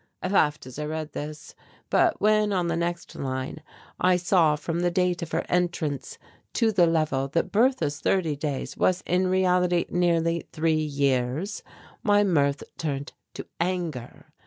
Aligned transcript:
I 0.23 0.29
laughed 0.29 0.65
as 0.65 0.79
I 0.79 0.85
read 0.85 1.11
this, 1.13 1.53
but 1.91 2.19
when 2.19 2.51
on 2.51 2.69
the 2.69 2.75
next 2.75 3.13
line 3.13 3.61
I 3.99 4.15
saw 4.17 4.55
from 4.55 4.79
the 4.79 4.89
date 4.89 5.21
of 5.21 5.29
her 5.31 5.45
entrance 5.47 6.17
to 6.53 6.71
the 6.71 6.87
level 6.87 7.27
that 7.27 7.51
Bertha's 7.51 7.99
thirty 7.99 8.35
days 8.35 8.75
was 8.75 9.03
in 9.05 9.27
reality 9.27 9.85
nearly 9.89 10.47
three 10.51 10.73
years, 10.73 11.61
my 12.01 12.23
mirth 12.23 12.63
turned 12.79 13.13
to 13.35 13.45
anger. 13.59 14.33